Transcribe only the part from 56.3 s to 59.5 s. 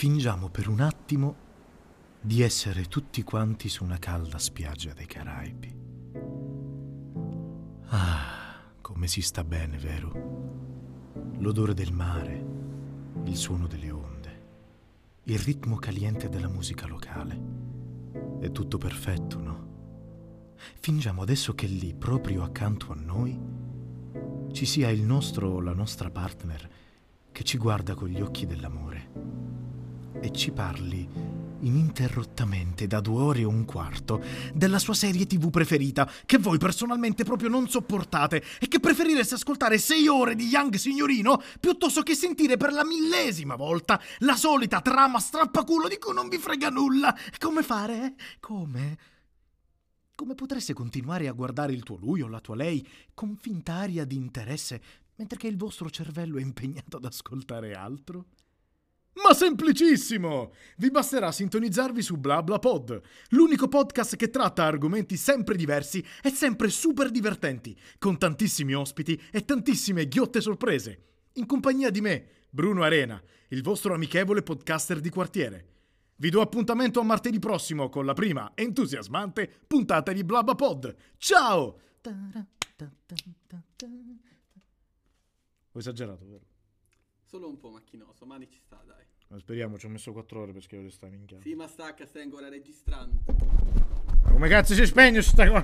è impegnato ad ascoltare altro? Ma